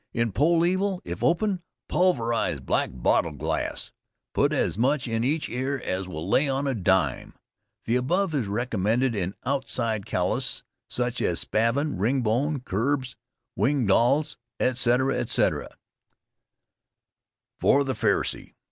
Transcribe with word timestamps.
In 0.15 0.31
poll 0.31 0.65
evil, 0.65 0.99
if 1.05 1.21
open, 1.23 1.61
pulverize 1.87 2.59
black 2.59 2.89
bottle 2.91 3.33
glass, 3.33 3.91
put 4.33 4.51
as 4.51 4.75
much 4.75 5.07
in 5.07 5.23
each 5.23 5.47
ear 5.47 5.79
as 5.85 6.07
will 6.07 6.27
lay 6.27 6.49
on 6.49 6.65
a 6.65 6.73
dime. 6.73 7.35
The 7.85 7.97
above 7.97 8.33
is 8.33 8.47
recommended 8.47 9.15
in 9.15 9.35
outside 9.45 10.07
callous, 10.07 10.63
such 10.89 11.21
as 11.21 11.41
spavin, 11.45 11.99
ringbone, 11.99 12.61
curbs, 12.65 13.15
windgalls, 13.55 14.37
etc. 14.59 15.17
etc. 15.19 15.69
FOR 17.59 17.83
THE 17.83 17.93
FERSEY. 17.93 18.55